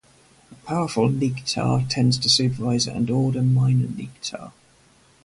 [0.51, 4.51] A powerful "neak ta" tends to supervise and order minor "neak ta".